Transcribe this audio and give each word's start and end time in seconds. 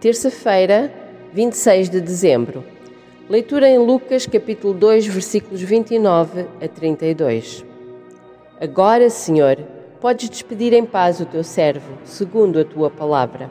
Terça-feira, 0.00 0.90
26 1.34 1.90
de 1.90 2.00
dezembro. 2.00 2.64
Leitura 3.28 3.68
em 3.68 3.76
Lucas, 3.76 4.24
capítulo 4.24 4.72
2, 4.72 5.06
versículos 5.06 5.60
29 5.60 6.46
a 6.58 6.66
32. 6.66 7.62
Agora, 8.58 9.10
Senhor, 9.10 9.58
podes 10.00 10.30
despedir 10.30 10.72
em 10.72 10.86
paz 10.86 11.20
o 11.20 11.26
teu 11.26 11.44
servo, 11.44 11.98
segundo 12.02 12.58
a 12.58 12.64
tua 12.64 12.88
palavra, 12.88 13.50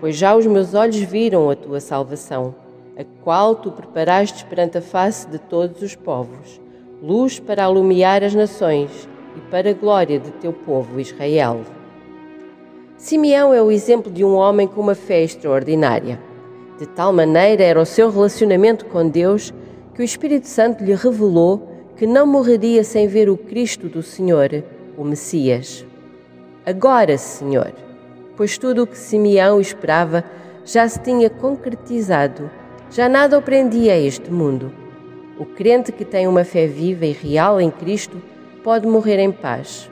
pois 0.00 0.16
já 0.16 0.34
os 0.34 0.46
meus 0.46 0.72
olhos 0.72 0.96
viram 0.96 1.50
a 1.50 1.54
tua 1.54 1.78
salvação, 1.78 2.54
a 2.96 3.04
qual 3.22 3.54
tu 3.54 3.70
preparaste 3.70 4.46
perante 4.46 4.78
a 4.78 4.82
face 4.82 5.28
de 5.28 5.38
todos 5.38 5.82
os 5.82 5.94
povos, 5.94 6.58
luz 7.02 7.38
para 7.38 7.64
alumiar 7.64 8.24
as 8.24 8.34
nações 8.34 9.06
e 9.36 9.40
para 9.50 9.68
a 9.68 9.74
glória 9.74 10.18
de 10.18 10.30
teu 10.30 10.54
povo 10.54 10.98
Israel. 10.98 11.60
Simeão 13.02 13.52
é 13.52 13.60
o 13.60 13.72
exemplo 13.72 14.12
de 14.12 14.24
um 14.24 14.36
homem 14.36 14.68
com 14.68 14.80
uma 14.80 14.94
fé 14.94 15.24
extraordinária. 15.24 16.20
De 16.78 16.86
tal 16.86 17.12
maneira 17.12 17.64
era 17.64 17.82
o 17.82 17.84
seu 17.84 18.08
relacionamento 18.08 18.84
com 18.84 19.08
Deus 19.08 19.52
que 19.92 20.02
o 20.02 20.04
Espírito 20.04 20.46
Santo 20.46 20.84
lhe 20.84 20.94
revelou 20.94 21.68
que 21.96 22.06
não 22.06 22.24
morreria 22.24 22.84
sem 22.84 23.08
ver 23.08 23.28
o 23.28 23.36
Cristo 23.36 23.88
do 23.88 24.04
Senhor, 24.04 24.62
o 24.96 25.02
Messias. 25.02 25.84
Agora, 26.64 27.18
Senhor, 27.18 27.72
pois 28.36 28.56
tudo 28.56 28.84
o 28.84 28.86
que 28.86 28.96
Simeão 28.96 29.60
esperava 29.60 30.22
já 30.64 30.88
se 30.88 31.00
tinha 31.00 31.28
concretizado, 31.28 32.48
já 32.88 33.08
nada 33.08 33.36
o 33.36 33.42
prendia 33.42 33.94
a 33.94 33.98
este 33.98 34.30
mundo. 34.30 34.72
O 35.40 35.44
crente 35.44 35.90
que 35.90 36.04
tem 36.04 36.28
uma 36.28 36.44
fé 36.44 36.68
viva 36.68 37.04
e 37.04 37.10
real 37.10 37.60
em 37.60 37.68
Cristo 37.68 38.22
pode 38.62 38.86
morrer 38.86 39.18
em 39.18 39.32
paz. 39.32 39.90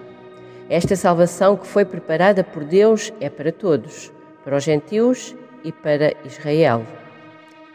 Esta 0.71 0.95
salvação 0.95 1.57
que 1.57 1.67
foi 1.67 1.85
preparada 1.85 2.45
por 2.45 2.63
Deus 2.63 3.13
é 3.21 3.29
para 3.29 3.51
todos, 3.51 4.13
para 4.45 4.57
os 4.57 4.63
gentios 4.63 5.35
e 5.65 5.73
para 5.73 6.15
Israel. 6.25 6.87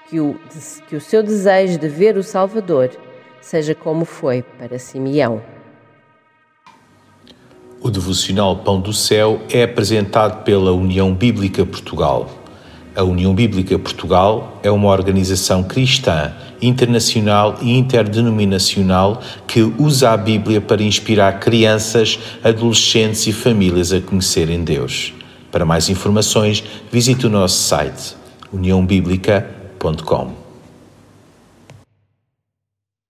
Que 0.09 0.21
o, 0.21 0.39
que 0.87 0.95
o 0.95 1.01
seu 1.01 1.21
desejo 1.21 1.77
de 1.77 1.89
ver 1.89 2.15
o 2.15 2.23
Salvador 2.23 2.89
seja 3.41 3.75
como 3.75 4.05
foi 4.05 4.43
para 4.57 4.79
Simeão. 4.79 5.41
O 7.81 7.91
devocional 7.91 8.59
Pão 8.59 8.79
do 8.79 8.93
Céu 8.93 9.41
é 9.51 9.63
apresentado 9.63 10.45
pela 10.45 10.71
União 10.71 11.13
Bíblica 11.13 11.65
Portugal. 11.65 12.29
A 12.95 13.03
União 13.03 13.35
Bíblica 13.35 13.77
Portugal 13.77 14.57
é 14.63 14.71
uma 14.71 14.89
organização 14.89 15.63
cristã, 15.63 16.31
internacional 16.61 17.57
e 17.61 17.77
interdenominacional 17.77 19.21
que 19.45 19.61
usa 19.61 20.11
a 20.11 20.17
Bíblia 20.17 20.61
para 20.61 20.81
inspirar 20.81 21.41
crianças, 21.41 22.17
adolescentes 22.41 23.27
e 23.27 23.33
famílias 23.33 23.91
a 23.91 23.99
conhecerem 23.99 24.63
Deus. 24.63 25.13
Para 25.51 25.65
mais 25.65 25.89
informações, 25.89 26.63
visite 26.89 27.27
o 27.27 27.29
nosso 27.29 27.61
site 27.63 28.15
uniãobíblica.com. 28.53 30.44